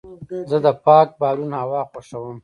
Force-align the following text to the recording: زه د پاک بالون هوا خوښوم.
زه 0.49 0.57
د 0.65 0.67
پاک 0.85 1.07
بالون 1.19 1.51
هوا 1.61 1.81
خوښوم. 1.89 2.37